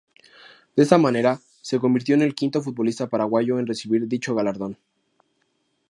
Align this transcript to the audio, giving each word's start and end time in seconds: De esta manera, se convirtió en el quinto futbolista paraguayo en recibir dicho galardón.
De 0.75 0.81
esta 0.81 0.97
manera, 0.97 1.39
se 1.61 1.77
convirtió 1.79 2.15
en 2.15 2.23
el 2.23 2.33
quinto 2.33 2.63
futbolista 2.63 3.05
paraguayo 3.07 3.59
en 3.59 3.67
recibir 3.67 4.07
dicho 4.07 4.33
galardón. 4.33 4.79